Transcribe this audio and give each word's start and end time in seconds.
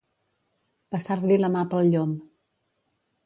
Passar-li 0.95 1.37
la 1.41 1.51
mà 1.57 1.63
pel 1.73 1.91
llom. 1.91 2.17